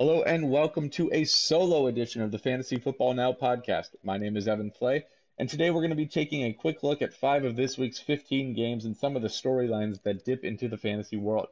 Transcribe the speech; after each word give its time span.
Hello 0.00 0.22
and 0.22 0.48
welcome 0.48 0.90
to 0.90 1.10
a 1.12 1.24
solo 1.24 1.88
edition 1.88 2.22
of 2.22 2.30
the 2.30 2.38
Fantasy 2.38 2.78
Football 2.78 3.14
Now 3.14 3.32
podcast. 3.32 3.96
My 4.04 4.16
name 4.16 4.36
is 4.36 4.46
Evan 4.46 4.70
Flay, 4.70 5.04
and 5.36 5.48
today 5.48 5.72
we're 5.72 5.80
going 5.80 5.90
to 5.90 5.96
be 5.96 6.06
taking 6.06 6.44
a 6.44 6.52
quick 6.52 6.84
look 6.84 7.02
at 7.02 7.12
five 7.12 7.44
of 7.44 7.56
this 7.56 7.76
week's 7.76 7.98
15 7.98 8.54
games 8.54 8.84
and 8.84 8.96
some 8.96 9.16
of 9.16 9.22
the 9.22 9.28
storylines 9.28 10.00
that 10.04 10.24
dip 10.24 10.44
into 10.44 10.68
the 10.68 10.76
fantasy 10.76 11.16
world. 11.16 11.48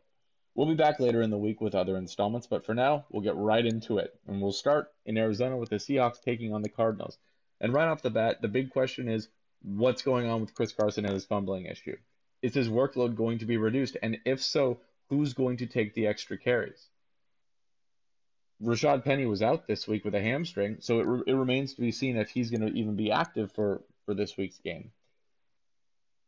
We'll 0.54 0.69
be 0.69 0.77
back 0.77 1.01
later 1.01 1.22
in 1.22 1.30
the 1.30 1.37
week 1.37 1.61
with 1.61 1.74
other 1.74 1.96
installments, 1.96 2.46
but 2.46 2.64
for 2.64 2.72
now, 2.72 3.06
we'll 3.11 3.24
get 3.24 3.35
right 3.35 3.67
into 3.67 3.98
it. 3.98 4.17
And 4.29 4.41
we'll 4.41 4.53
start 4.53 4.93
in 5.05 5.19
Arizona 5.19 5.57
with 5.57 5.71
the 5.71 5.77
Seahawks 5.79 6.23
taking 6.23 6.55
on 6.55 6.63
the 6.63 6.69
Cardinals. 6.69 7.19
And 7.61 7.75
right 7.75 7.89
off 7.89 8.03
the 8.03 8.11
bat, 8.11 8.43
the 8.43 8.47
big 8.47 8.71
question 8.71 9.09
is 9.09 9.29
what's 9.65 10.03
going 10.03 10.29
on 10.29 10.41
with 10.41 10.55
Chris 10.55 10.73
Carson 10.73 11.05
and 11.05 11.15
his 11.15 11.25
fumbling 11.25 11.67
issue? 11.67 11.97
Is 12.43 12.55
his 12.55 12.69
workload 12.69 13.17
going 13.17 13.41
to 13.41 13.45
be 13.45 13.57
reduced? 13.57 13.97
And 14.01 14.19
if 14.25 14.41
so, 14.41 14.79
who's 15.09 15.35
going 15.35 15.57
to 15.57 15.67
take 15.67 15.95
the 15.95 16.07
extra 16.07 16.39
carries? 16.39 16.91
Rashad 18.62 19.04
Penny 19.04 19.27
was 19.27 19.43
out 19.43 19.66
this 19.66 19.86
week 19.86 20.04
with 20.04 20.14
a 20.14 20.22
hamstring, 20.22 20.79
so 20.81 21.00
it, 21.00 21.07
re- 21.07 21.22
it 21.26 21.35
remains 21.35 21.75
to 21.75 21.81
be 21.81 21.93
seen 21.93 22.17
if 22.17 22.31
he's 22.31 22.50
going 22.50 22.62
to 22.62 22.79
even 22.79 22.96
be 22.96 23.11
active 23.11 23.53
for, 23.53 23.82
for 24.07 24.14
this 24.14 24.36
week's 24.36 24.58
game. 24.58 24.93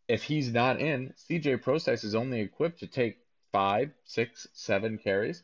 If 0.09 0.23
he's 0.25 0.53
not 0.53 0.81
in, 0.81 1.15
CJ 1.29 1.63
Prosise 1.63 2.05
is 2.05 2.15
only 2.15 2.41
equipped 2.41 2.81
to 2.81 2.87
take 2.87 3.19
five, 3.53 3.93
six, 4.05 4.47
seven 4.53 4.99
carries. 4.99 5.43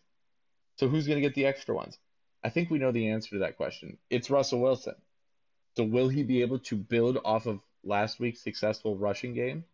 So 0.76 0.88
who's 0.88 1.06
going 1.06 1.16
to 1.16 1.26
get 1.26 1.34
the 1.34 1.46
extra 1.46 1.74
ones? 1.74 1.98
I 2.42 2.50
think 2.50 2.70
we 2.70 2.78
know 2.78 2.92
the 2.92 3.08
answer 3.08 3.30
to 3.30 3.38
that 3.40 3.56
question. 3.56 3.98
It's 4.10 4.30
Russell 4.30 4.60
Wilson. 4.60 4.94
So 5.76 5.84
will 5.84 6.08
he 6.08 6.22
be 6.22 6.42
able 6.42 6.58
to 6.60 6.76
build 6.76 7.18
off 7.24 7.46
of 7.46 7.60
last 7.82 8.20
week's 8.20 8.42
successful 8.42 8.96
rushing 8.96 9.34
game? 9.34 9.64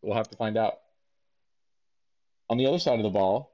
We'll 0.00 0.16
have 0.16 0.30
to 0.30 0.36
find 0.36 0.56
out. 0.56 0.78
On 2.48 2.58
the 2.58 2.66
other 2.66 2.78
side 2.78 2.98
of 2.98 3.02
the 3.02 3.10
ball, 3.10 3.51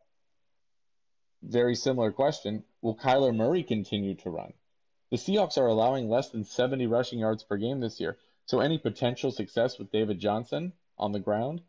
very 1.42 1.74
similar 1.74 2.12
question. 2.12 2.64
Will 2.82 2.96
Kyler 2.96 3.34
Murray 3.34 3.62
continue 3.62 4.14
to 4.16 4.30
run? 4.30 4.52
The 5.10 5.16
Seahawks 5.16 5.58
are 5.58 5.66
allowing 5.66 6.08
less 6.08 6.30
than 6.30 6.44
70 6.44 6.86
rushing 6.86 7.18
yards 7.18 7.42
per 7.42 7.56
game 7.56 7.80
this 7.80 8.00
year, 8.00 8.18
so 8.46 8.60
any 8.60 8.78
potential 8.78 9.30
success 9.30 9.78
with 9.78 9.90
David 9.90 10.18
Johnson 10.18 10.72
on 10.98 11.12
the 11.12 11.20
ground 11.20 11.62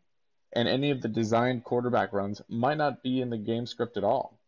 and 0.52 0.68
any 0.68 0.90
of 0.90 1.00
the 1.00 1.08
designed 1.08 1.64
quarterback 1.64 2.12
runs 2.12 2.42
might 2.48 2.76
not 2.76 3.02
be 3.02 3.20
in 3.20 3.30
the 3.30 3.38
game 3.38 3.66
script 3.66 3.96
at 3.96 4.04
all. 4.04 4.38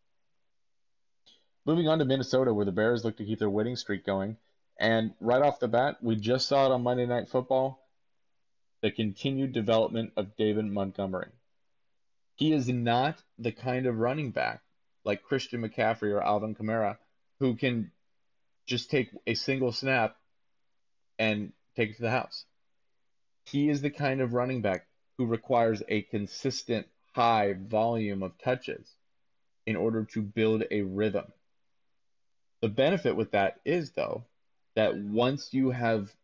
Moving 1.65 1.87
on 1.87 1.99
to 1.99 2.05
Minnesota, 2.05 2.53
where 2.53 2.65
the 2.65 2.73
Bears 2.73 3.05
look 3.05 3.17
to 3.17 3.25
keep 3.25 3.39
their 3.39 3.49
winning 3.49 3.77
streak 3.77 4.05
going. 4.05 4.37
And 4.77 5.13
right 5.21 5.41
off 5.41 5.59
the 5.59 5.69
bat, 5.69 5.97
we 6.01 6.15
just 6.17 6.47
saw 6.47 6.65
it 6.65 6.71
on 6.73 6.83
Monday 6.83 7.05
Night 7.05 7.29
Football 7.29 7.79
the 8.81 8.91
continued 8.91 9.53
development 9.53 10.11
of 10.17 10.35
David 10.35 10.65
Montgomery. 10.65 11.31
He 12.35 12.51
is 12.51 12.67
not 12.67 13.23
the 13.39 13.53
kind 13.53 13.85
of 13.85 13.97
running 13.97 14.31
back 14.31 14.61
like 15.05 15.23
Christian 15.23 15.61
McCaffrey 15.61 16.11
or 16.11 16.21
Alvin 16.21 16.55
Kamara 16.55 16.97
who 17.39 17.55
can 17.55 17.91
just 18.65 18.89
take 18.89 19.09
a 19.27 19.33
single 19.33 19.71
snap 19.71 20.15
and 21.19 21.51
take 21.75 21.91
it 21.91 21.95
to 21.97 22.03
the 22.03 22.11
house. 22.11 22.45
He 23.45 23.69
is 23.69 23.81
the 23.81 23.89
kind 23.89 24.21
of 24.21 24.33
running 24.33 24.61
back 24.61 24.85
who 25.17 25.25
requires 25.25 25.83
a 25.87 26.01
consistent 26.03 26.87
high 27.13 27.53
volume 27.53 28.23
of 28.23 28.37
touches 28.37 28.95
in 29.65 29.75
order 29.75 30.05
to 30.05 30.21
build 30.21 30.63
a 30.71 30.81
rhythm. 30.81 31.25
The 32.61 32.69
benefit 32.69 33.15
with 33.15 33.31
that 33.31 33.59
is 33.65 33.91
though 33.91 34.25
that 34.75 34.95
once 34.95 35.53
you 35.53 35.71
have 35.71 36.15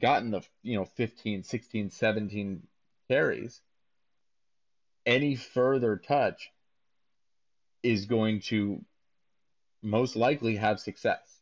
gotten 0.00 0.30
the 0.30 0.42
you 0.62 0.76
know 0.76 0.84
15, 0.84 1.42
16, 1.42 1.90
17 1.90 2.66
carries, 3.08 3.60
any 5.04 5.36
further 5.36 5.96
touch 5.96 6.50
is 7.82 8.06
going 8.06 8.40
to 8.40 8.84
most 9.82 10.16
likely 10.16 10.56
have 10.56 10.80
success. 10.80 11.40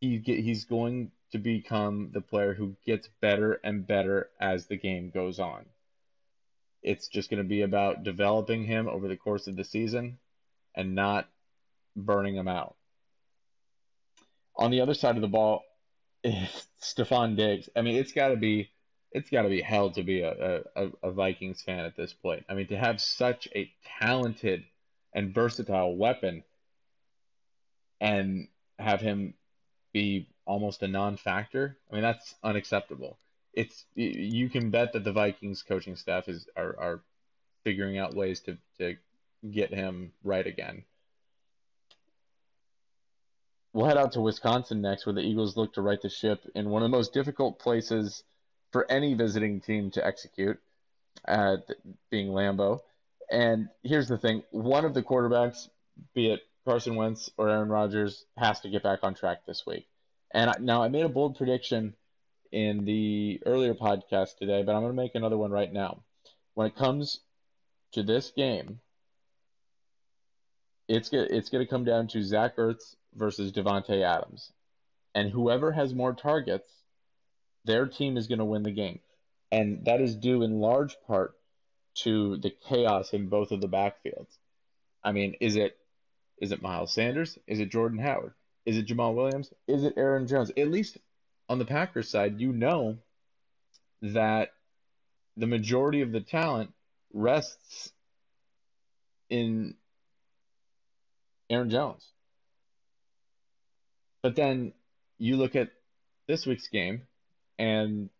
He 0.00 0.18
get, 0.18 0.38
he's 0.40 0.64
going 0.64 1.10
to 1.32 1.38
become 1.38 2.10
the 2.12 2.20
player 2.20 2.54
who 2.54 2.76
gets 2.86 3.08
better 3.20 3.60
and 3.62 3.86
better 3.86 4.30
as 4.40 4.66
the 4.66 4.76
game 4.76 5.10
goes 5.10 5.38
on. 5.38 5.66
It's 6.82 7.08
just 7.08 7.30
going 7.30 7.42
to 7.42 7.48
be 7.48 7.62
about 7.62 8.04
developing 8.04 8.64
him 8.64 8.88
over 8.88 9.08
the 9.08 9.16
course 9.16 9.46
of 9.46 9.56
the 9.56 9.64
season 9.64 10.18
and 10.74 10.94
not 10.94 11.28
burning 11.94 12.36
him 12.36 12.48
out. 12.48 12.76
On 14.56 14.70
the 14.70 14.80
other 14.80 14.94
side 14.94 15.16
of 15.16 15.22
the 15.22 15.28
ball 15.28 15.62
is 16.24 16.66
Stefon 16.82 17.36
Diggs. 17.36 17.68
I 17.76 17.82
mean, 17.82 17.96
it's 17.96 18.12
got 18.12 18.28
to 18.28 18.36
be 18.36 18.70
it's 19.12 19.30
got 19.30 19.42
to 19.42 19.48
be 19.48 19.60
hell 19.60 19.90
to 19.90 20.02
be 20.04 20.20
a, 20.20 20.62
a, 20.76 20.90
a 21.02 21.10
Vikings 21.10 21.62
fan 21.62 21.84
at 21.84 21.96
this 21.96 22.12
point. 22.12 22.44
I 22.48 22.54
mean, 22.54 22.68
to 22.68 22.78
have 22.78 23.00
such 23.00 23.48
a 23.54 23.70
talented 23.98 24.62
and 25.12 25.34
versatile 25.34 25.96
weapon 25.96 26.44
and 28.00 28.48
have 28.78 29.00
him 29.00 29.34
be 29.92 30.28
almost 30.46 30.82
a 30.82 30.88
non-factor. 30.88 31.76
I 31.90 31.94
mean, 31.94 32.02
that's 32.02 32.34
unacceptable. 32.42 33.18
It's 33.52 33.84
you 33.94 34.48
can 34.48 34.70
bet 34.70 34.92
that 34.92 35.04
the 35.04 35.12
Vikings 35.12 35.62
coaching 35.62 35.96
staff 35.96 36.28
is 36.28 36.46
are, 36.56 36.76
are 36.78 37.00
figuring 37.64 37.98
out 37.98 38.14
ways 38.14 38.40
to 38.40 38.56
to 38.78 38.96
get 39.50 39.74
him 39.74 40.12
right 40.22 40.46
again. 40.46 40.84
We'll 43.72 43.86
head 43.86 43.96
out 43.96 44.12
to 44.12 44.20
Wisconsin 44.20 44.80
next, 44.80 45.06
where 45.06 45.14
the 45.14 45.20
Eagles 45.20 45.56
look 45.56 45.74
to 45.74 45.82
right 45.82 46.00
the 46.00 46.08
ship 46.08 46.44
in 46.54 46.70
one 46.70 46.82
of 46.82 46.90
the 46.90 46.96
most 46.96 47.12
difficult 47.12 47.58
places 47.58 48.24
for 48.72 48.90
any 48.90 49.14
visiting 49.14 49.60
team 49.60 49.90
to 49.92 50.04
execute, 50.04 50.58
uh, 51.26 51.58
being 52.10 52.28
Lambeau. 52.28 52.80
And 53.30 53.68
here's 53.82 54.08
the 54.08 54.18
thing: 54.18 54.42
one 54.50 54.84
of 54.84 54.94
the 54.94 55.02
quarterbacks, 55.02 55.68
be 56.14 56.32
it 56.32 56.40
Carson 56.64 56.96
Wentz 56.96 57.30
or 57.36 57.48
Aaron 57.48 57.68
Rodgers, 57.68 58.24
has 58.36 58.60
to 58.60 58.70
get 58.70 58.82
back 58.82 59.00
on 59.02 59.14
track 59.14 59.46
this 59.46 59.64
week. 59.66 59.86
And 60.32 60.50
I, 60.50 60.54
now 60.60 60.82
I 60.82 60.88
made 60.88 61.04
a 61.04 61.08
bold 61.08 61.36
prediction 61.36 61.94
in 62.52 62.84
the 62.84 63.40
earlier 63.46 63.74
podcast 63.74 64.36
today, 64.38 64.62
but 64.62 64.74
I'm 64.74 64.82
going 64.82 64.92
to 64.92 65.02
make 65.02 65.14
another 65.14 65.38
one 65.38 65.50
right 65.50 65.72
now. 65.72 66.02
When 66.54 66.66
it 66.66 66.76
comes 66.76 67.20
to 67.92 68.02
this 68.02 68.30
game, 68.30 68.80
it's 70.88 71.10
it's 71.12 71.48
going 71.48 71.64
to 71.64 71.70
come 71.70 71.84
down 71.84 72.08
to 72.08 72.22
Zach 72.22 72.56
Ertz 72.56 72.96
versus 73.14 73.52
Davante 73.52 74.02
Adams, 74.02 74.52
and 75.14 75.30
whoever 75.30 75.70
has 75.70 75.94
more 75.94 76.12
targets, 76.12 76.68
their 77.64 77.86
team 77.86 78.16
is 78.16 78.26
going 78.26 78.40
to 78.40 78.44
win 78.44 78.64
the 78.64 78.72
game, 78.72 78.98
and 79.52 79.84
that 79.84 80.00
is 80.00 80.16
due 80.16 80.42
in 80.42 80.60
large 80.60 80.96
part 81.06 81.34
to 81.94 82.36
the 82.36 82.50
chaos 82.50 83.12
in 83.12 83.28
both 83.28 83.50
of 83.50 83.60
the 83.60 83.68
backfields. 83.68 84.38
I 85.02 85.12
mean, 85.12 85.34
is 85.40 85.56
it 85.56 85.76
is 86.40 86.52
it 86.52 86.62
Miles 86.62 86.92
Sanders? 86.92 87.38
Is 87.46 87.60
it 87.60 87.70
Jordan 87.70 87.98
Howard? 87.98 88.32
Is 88.64 88.78
it 88.78 88.86
Jamaal 88.86 89.14
Williams? 89.14 89.52
Is 89.66 89.84
it 89.84 89.94
Aaron 89.96 90.26
Jones? 90.26 90.50
At 90.56 90.70
least 90.70 90.98
on 91.48 91.58
the 91.58 91.64
Packers 91.64 92.08
side, 92.08 92.40
you 92.40 92.52
know 92.52 92.98
that 94.02 94.52
the 95.36 95.46
majority 95.46 96.02
of 96.02 96.12
the 96.12 96.20
talent 96.20 96.72
rests 97.12 97.92
in 99.28 99.74
Aaron 101.48 101.70
Jones. 101.70 102.06
But 104.22 104.36
then 104.36 104.72
you 105.18 105.36
look 105.36 105.56
at 105.56 105.70
this 106.26 106.46
week's 106.46 106.68
game, 106.68 107.02
and 107.58 108.10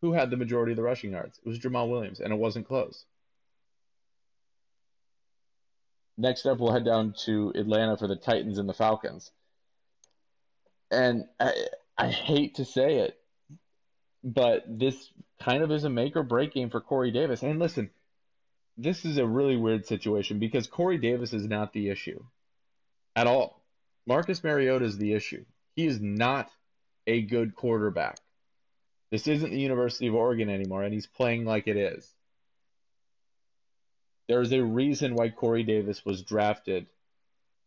who 0.00 0.12
had 0.12 0.30
the 0.30 0.36
majority 0.36 0.72
of 0.72 0.76
the 0.76 0.82
rushing 0.82 1.12
yards? 1.12 1.38
It 1.44 1.48
was 1.48 1.58
Jamaal 1.58 1.90
Williams, 1.90 2.20
and 2.20 2.32
it 2.32 2.36
wasn't 2.36 2.66
close. 2.66 3.04
Next 6.20 6.46
up, 6.46 6.58
we'll 6.58 6.72
head 6.72 6.84
down 6.84 7.14
to 7.26 7.52
Atlanta 7.54 7.96
for 7.96 8.08
the 8.08 8.16
Titans 8.16 8.58
and 8.58 8.68
the 8.68 8.74
Falcons. 8.74 9.30
And 10.90 11.26
I, 11.38 11.52
I 11.96 12.08
hate 12.08 12.56
to 12.56 12.64
say 12.64 12.96
it, 12.98 13.16
but 14.24 14.64
this 14.66 15.12
kind 15.40 15.62
of 15.62 15.70
is 15.70 15.84
a 15.84 15.90
make 15.90 16.16
or 16.16 16.24
break 16.24 16.54
game 16.54 16.70
for 16.70 16.80
Corey 16.80 17.12
Davis. 17.12 17.44
And 17.44 17.60
listen, 17.60 17.90
this 18.76 19.04
is 19.04 19.16
a 19.16 19.26
really 19.26 19.56
weird 19.56 19.86
situation 19.86 20.40
because 20.40 20.66
Corey 20.66 20.98
Davis 20.98 21.32
is 21.32 21.46
not 21.46 21.72
the 21.72 21.88
issue 21.88 22.20
at 23.14 23.28
all. 23.28 23.62
Marcus 24.04 24.42
Mariota 24.42 24.86
is 24.86 24.98
the 24.98 25.12
issue. 25.12 25.44
He 25.76 25.86
is 25.86 26.00
not 26.00 26.50
a 27.06 27.22
good 27.22 27.54
quarterback. 27.54 28.18
This 29.12 29.28
isn't 29.28 29.50
the 29.50 29.60
University 29.60 30.08
of 30.08 30.14
Oregon 30.14 30.50
anymore, 30.50 30.82
and 30.82 30.92
he's 30.92 31.06
playing 31.06 31.44
like 31.44 31.68
it 31.68 31.76
is. 31.76 32.12
There's 34.28 34.52
a 34.52 34.62
reason 34.62 35.14
why 35.14 35.30
Corey 35.30 35.62
Davis 35.62 36.04
was 36.04 36.22
drafted 36.22 36.86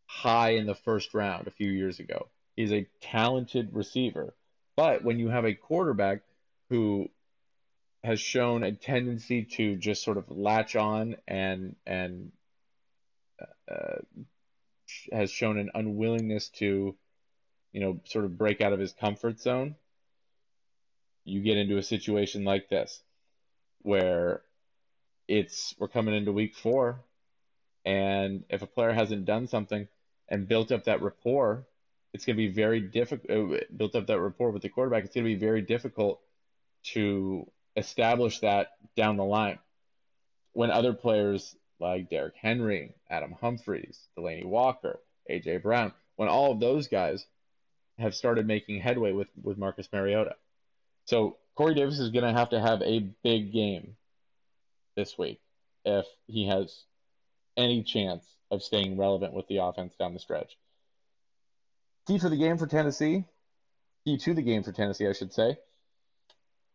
high 0.06 0.52
in 0.52 0.66
the 0.66 0.76
first 0.76 1.14
round 1.14 1.48
a 1.48 1.52
few 1.52 1.72
years 1.72 2.00
ago. 2.00 2.28
He's 2.56 2.72
a 2.72 2.88
talented 3.02 3.74
receiver. 3.74 4.36
But 4.76 5.04
when 5.04 5.20
you 5.20 5.30
have 5.30 5.46
a 5.46 5.54
quarterback 5.54 6.22
who 6.70 7.10
has 8.04 8.20
shown 8.20 8.64
a 8.64 8.72
tendency 8.72 9.44
to 9.44 9.76
just 9.76 10.04
sort 10.04 10.18
of 10.18 10.30
latch 10.30 10.76
on 10.76 11.18
and 11.28 11.76
and 11.86 12.32
uh, 13.70 14.00
has 15.12 15.32
shown 15.32 15.58
an 15.58 15.72
unwillingness 15.74 16.50
to, 16.50 16.96
you 17.72 17.82
know, 17.82 18.00
sort 18.06 18.26
of 18.26 18.38
break 18.38 18.62
out 18.62 18.74
of 18.74 18.80
his 18.80 18.92
comfort 18.92 19.40
zone, 19.40 19.76
you 21.24 21.42
get 21.42 21.58
into 21.58 21.78
a 21.78 21.84
situation 21.84 22.44
like 22.44 22.70
this, 22.70 23.02
where 23.82 24.42
it's 25.32 25.74
we're 25.80 25.88
coming 25.88 26.14
into 26.14 26.34
week 26.34 26.56
four, 26.56 27.00
and 27.86 28.44
if 28.50 28.62
a 28.62 28.68
player 28.68 28.92
hasn't 28.92 29.26
done 29.26 29.48
something, 29.48 29.88
and 30.28 30.48
built 30.48 30.72
up 30.72 30.84
that 30.86 31.02
rapport, 31.02 31.66
it's 32.14 32.26
going 32.26 32.36
to 32.36 32.48
be 32.48 32.52
very 32.52 32.82
difficult. 32.82 33.30
Uh, 33.32 33.58
built 33.76 33.96
up 33.96 34.08
that 34.08 34.20
rapport 34.20 34.52
with 34.52 34.62
the 34.62 34.70
quarterback. 34.70 35.06
It's 35.06 35.16
going 35.16 35.26
to 35.26 35.34
be 35.34 35.40
very 35.40 35.62
difficult 35.62 36.20
to 36.94 37.50
establish 37.78 38.40
that 38.40 38.74
down 38.98 39.16
the 39.16 39.24
line 39.24 39.60
when 40.52 40.70
other 40.70 40.94
players 40.94 41.56
like 41.80 42.10
Derrick 42.10 42.36
Henry, 42.36 42.94
Adam 43.10 43.34
Humphries, 43.40 44.00
Delanie 44.18 44.46
Walker, 44.46 45.00
AJ 45.30 45.64
Brown, 45.64 45.94
when 46.18 46.28
all 46.28 46.52
of 46.52 46.60
those 46.60 46.90
guys 46.90 47.26
have 47.98 48.14
started 48.16 48.46
making 48.46 48.82
headway 48.82 49.14
with, 49.14 49.30
with 49.42 49.58
Marcus 49.58 49.88
Mariota. 49.94 50.36
So 51.06 51.38
Corey 51.56 51.74
Davis 51.74 52.00
is 52.00 52.10
going 52.10 52.26
to 52.26 52.38
have 52.38 52.50
to 52.50 52.60
have 52.60 52.82
a 52.82 53.00
big 53.24 53.54
game 53.54 53.96
this 54.96 55.18
week 55.18 55.40
if 55.86 56.06
he 56.28 56.48
has 56.48 56.84
any 57.58 57.84
chance 57.84 58.26
of 58.50 58.64
staying 58.64 58.98
relevant 58.98 59.34
with 59.34 59.48
the 59.48 59.58
offense 59.58 59.96
down 59.98 60.14
the 60.14 60.20
stretch. 60.20 60.58
Key 62.08 62.20
for 62.20 62.30
the 62.30 62.38
game 62.38 62.58
for 62.58 62.68
Tennessee, 62.68 63.26
key 64.06 64.18
to 64.18 64.34
the 64.34 64.42
game 64.42 64.64
for 64.64 64.72
Tennessee, 64.72 65.08
I 65.08 65.14
should 65.14 65.34
say. 65.34 65.58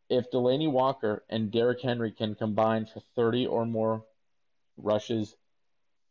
If 0.08 0.30
Delanie 0.30 0.70
Walker 0.70 1.24
and 1.28 1.50
Derrick 1.50 1.80
Henry 1.82 2.12
can 2.12 2.34
combine 2.34 2.86
for 2.86 3.02
30 3.16 3.46
or 3.46 3.66
more 3.66 4.04
rushes 4.76 5.34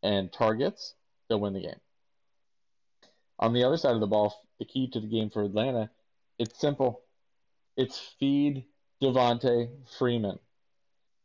and 0.02 0.32
targets, 0.32 0.94
they'll 1.28 1.40
win 1.40 1.54
the 1.54 1.62
game. 1.62 1.80
On 3.38 3.52
the 3.52 3.64
other 3.64 3.76
side 3.76 3.94
of 3.94 4.00
the 4.00 4.06
ball, 4.06 4.34
the 4.58 4.64
key 4.64 4.88
to 4.88 5.00
the 5.00 5.06
game 5.06 5.30
for 5.30 5.42
Atlanta, 5.42 5.90
it's 6.38 6.58
simple. 6.58 7.02
It's 7.76 7.98
feed 8.18 8.64
Devonta 9.02 9.68
Freeman. 9.98 10.38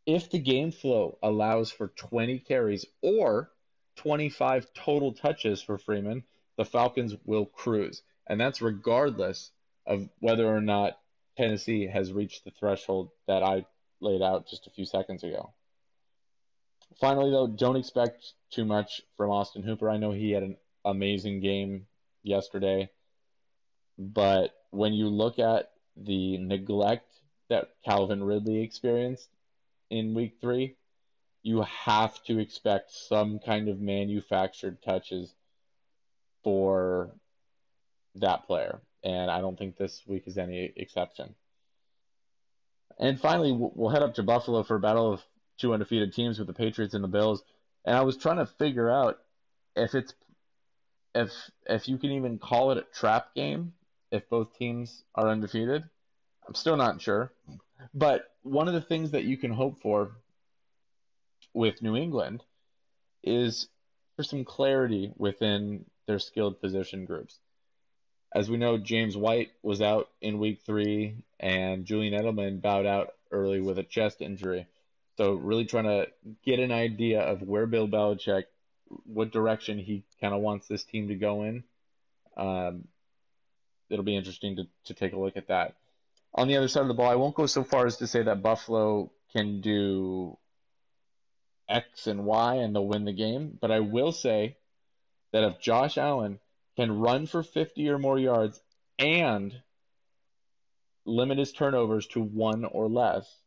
If 0.05 0.29
the 0.29 0.39
game 0.39 0.71
flow 0.71 1.17
allows 1.21 1.71
for 1.71 1.87
20 1.87 2.39
carries 2.39 2.85
or 3.01 3.51
25 3.97 4.73
total 4.73 5.13
touches 5.13 5.61
for 5.61 5.77
Freeman, 5.77 6.23
the 6.57 6.65
Falcons 6.65 7.15
will 7.25 7.45
cruise. 7.45 8.01
And 8.27 8.39
that's 8.39 8.61
regardless 8.61 9.51
of 9.85 10.09
whether 10.19 10.47
or 10.47 10.61
not 10.61 10.97
Tennessee 11.37 11.87
has 11.87 12.11
reached 12.11 12.43
the 12.43 12.51
threshold 12.51 13.09
that 13.27 13.43
I 13.43 13.65
laid 13.99 14.21
out 14.21 14.47
just 14.47 14.67
a 14.67 14.71
few 14.71 14.85
seconds 14.85 15.23
ago. 15.23 15.53
Finally, 16.99 17.31
though, 17.31 17.47
don't 17.47 17.77
expect 17.77 18.33
too 18.49 18.65
much 18.65 19.01
from 19.17 19.29
Austin 19.29 19.63
Hooper. 19.63 19.89
I 19.89 19.97
know 19.97 20.11
he 20.11 20.31
had 20.31 20.43
an 20.43 20.57
amazing 20.83 21.39
game 21.39 21.87
yesterday, 22.23 22.89
but 23.97 24.51
when 24.71 24.93
you 24.93 25.07
look 25.07 25.39
at 25.39 25.71
the 25.95 26.37
neglect 26.37 27.07
that 27.49 27.69
Calvin 27.85 28.23
Ridley 28.23 28.61
experienced 28.61 29.29
in 29.91 30.13
week 30.13 30.37
three, 30.41 30.75
you 31.43 31.61
have 31.63 32.23
to 32.23 32.39
expect 32.39 32.91
some 32.91 33.39
kind 33.39 33.67
of 33.67 33.79
manufactured 33.79 34.81
touches 34.81 35.33
for 36.43 37.11
that 38.15 38.47
player. 38.47 38.79
And 39.03 39.29
I 39.29 39.41
don't 39.41 39.57
think 39.57 39.77
this 39.77 40.01
week 40.07 40.23
is 40.27 40.37
any 40.37 40.71
exception. 40.75 41.35
And 42.97 43.19
finally, 43.19 43.51
we'll 43.51 43.89
head 43.89 44.03
up 44.03 44.15
to 44.15 44.23
Buffalo 44.23 44.63
for 44.63 44.75
a 44.75 44.79
battle 44.79 45.13
of 45.13 45.21
two 45.57 45.73
undefeated 45.73 46.13
teams 46.13 46.37
with 46.37 46.47
the 46.47 46.53
Patriots 46.53 46.93
and 46.93 47.03
the 47.03 47.07
Bills. 47.07 47.43
And 47.85 47.95
I 47.95 48.01
was 48.01 48.15
trying 48.15 48.37
to 48.37 48.45
figure 48.45 48.89
out 48.89 49.17
if 49.75 49.95
it's 49.95 50.13
if 51.13 51.31
if 51.65 51.87
you 51.87 51.97
can 51.97 52.11
even 52.11 52.37
call 52.37 52.71
it 52.71 52.77
a 52.77 52.85
trap 52.93 53.33
game 53.35 53.73
if 54.11 54.29
both 54.29 54.57
teams 54.57 55.03
are 55.15 55.27
undefeated. 55.27 55.83
I'm 56.47 56.55
still 56.55 56.77
not 56.77 57.01
sure. 57.01 57.31
But 57.93 58.31
one 58.43 58.67
of 58.67 58.73
the 58.73 58.81
things 58.81 59.11
that 59.11 59.23
you 59.23 59.37
can 59.37 59.51
hope 59.51 59.81
for 59.81 60.11
with 61.53 61.81
New 61.81 61.95
England 61.95 62.43
is 63.23 63.67
for 64.15 64.23
some 64.23 64.45
clarity 64.45 65.11
within 65.17 65.85
their 66.07 66.19
skilled 66.19 66.59
position 66.61 67.05
groups. 67.05 67.39
As 68.33 68.49
we 68.49 68.57
know, 68.57 68.77
James 68.77 69.17
White 69.17 69.51
was 69.61 69.81
out 69.81 70.09
in 70.21 70.39
week 70.39 70.61
three, 70.65 71.15
and 71.39 71.85
Julian 71.85 72.13
Edelman 72.13 72.61
bowed 72.61 72.85
out 72.85 73.13
early 73.29 73.59
with 73.59 73.77
a 73.77 73.83
chest 73.83 74.21
injury. 74.21 74.67
So, 75.17 75.33
really 75.33 75.65
trying 75.65 75.83
to 75.85 76.07
get 76.43 76.59
an 76.59 76.71
idea 76.71 77.21
of 77.21 77.41
where 77.41 77.65
Bill 77.65 77.87
Belichick, 77.87 78.45
what 79.05 79.31
direction 79.31 79.79
he 79.79 80.03
kind 80.21 80.33
of 80.33 80.41
wants 80.41 80.67
this 80.67 80.83
team 80.83 81.09
to 81.09 81.15
go 81.15 81.43
in. 81.43 81.63
Um, 82.37 82.87
it'll 83.89 84.05
be 84.05 84.15
interesting 84.15 84.55
to, 84.55 84.67
to 84.85 84.93
take 84.93 85.11
a 85.11 85.19
look 85.19 85.35
at 85.35 85.49
that. 85.49 85.75
On 86.33 86.47
the 86.47 86.57
other 86.57 86.67
side 86.67 86.81
of 86.81 86.87
the 86.87 86.93
ball, 86.93 87.09
I 87.09 87.15
won't 87.15 87.35
go 87.35 87.45
so 87.45 87.63
far 87.63 87.85
as 87.85 87.97
to 87.97 88.07
say 88.07 88.23
that 88.23 88.41
Buffalo 88.41 89.11
can 89.33 89.61
do 89.61 90.37
X 91.67 92.07
and 92.07 92.25
Y 92.25 92.55
and 92.55 92.75
they'll 92.75 92.87
win 92.87 93.05
the 93.05 93.13
game, 93.13 93.57
but 93.59 93.71
I 93.71 93.79
will 93.79 94.11
say 94.11 94.57
that 95.31 95.43
if 95.43 95.59
Josh 95.59 95.97
Allen 95.97 96.39
can 96.77 96.99
run 96.99 97.25
for 97.25 97.43
50 97.43 97.89
or 97.89 97.97
more 97.97 98.19
yards 98.19 98.61
and 98.99 99.53
limit 101.05 101.37
his 101.37 101.51
turnovers 101.51 102.07
to 102.07 102.21
one 102.21 102.65
or 102.65 102.87
less, 102.87 103.41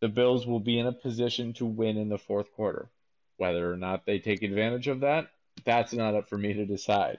the 0.00 0.08
Bills 0.08 0.46
will 0.46 0.60
be 0.60 0.78
in 0.78 0.86
a 0.86 0.92
position 0.92 1.52
to 1.54 1.66
win 1.66 1.96
in 1.96 2.08
the 2.08 2.18
fourth 2.18 2.52
quarter. 2.52 2.90
Whether 3.36 3.72
or 3.72 3.76
not 3.76 4.06
they 4.06 4.18
take 4.18 4.42
advantage 4.42 4.88
of 4.88 5.00
that, 5.00 5.28
that's 5.64 5.92
not 5.92 6.14
up 6.14 6.28
for 6.28 6.38
me 6.38 6.52
to 6.54 6.66
decide. 6.66 7.18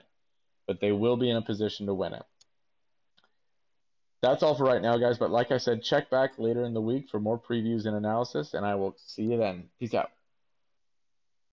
But 0.66 0.80
they 0.80 0.92
will 0.92 1.16
be 1.16 1.30
in 1.30 1.36
a 1.36 1.42
position 1.42 1.86
to 1.86 1.94
win 1.94 2.14
it. 2.14 2.24
That's 4.22 4.42
all 4.42 4.54
for 4.54 4.64
right 4.64 4.82
now, 4.82 4.96
guys. 4.96 5.18
But 5.18 5.30
like 5.30 5.52
I 5.52 5.58
said, 5.58 5.82
check 5.82 6.10
back 6.10 6.38
later 6.38 6.64
in 6.64 6.74
the 6.74 6.80
week 6.80 7.08
for 7.10 7.20
more 7.20 7.38
previews 7.38 7.86
and 7.86 7.96
analysis, 7.96 8.54
and 8.54 8.64
I 8.64 8.74
will 8.74 8.96
see 9.06 9.24
you 9.24 9.38
then. 9.38 9.68
Peace 9.78 9.94
out. 9.94 10.10